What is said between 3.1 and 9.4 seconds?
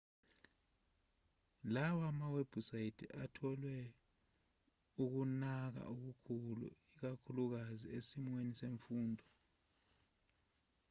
atholwe ukunaka okukhulu ikakhulukazi esimweni semfundo